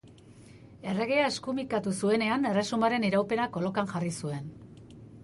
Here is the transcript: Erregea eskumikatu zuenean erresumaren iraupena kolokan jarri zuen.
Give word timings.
Erregea 0.93 1.27
eskumikatu 1.33 1.93
zuenean 1.99 2.47
erresumaren 2.53 3.05
iraupena 3.11 3.47
kolokan 3.59 3.93
jarri 3.93 4.11
zuen. 4.25 4.49